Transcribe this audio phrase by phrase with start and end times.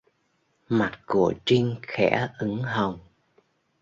[0.69, 2.99] Mặt của Trinh khẽ ửng hồng